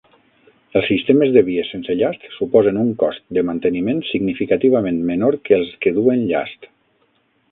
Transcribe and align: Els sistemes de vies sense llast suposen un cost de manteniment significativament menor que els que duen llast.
Els 0.79 0.87
sistemes 0.91 1.33
de 1.35 1.43
vies 1.49 1.67
sense 1.73 1.95
llast 1.99 2.25
suposen 2.37 2.79
un 2.85 2.89
cost 3.03 3.23
de 3.39 3.43
manteniment 3.51 4.01
significativament 4.13 4.99
menor 5.13 5.37
que 5.49 5.57
els 5.61 5.75
que 5.85 5.97
duen 6.01 6.27
llast. 6.33 6.67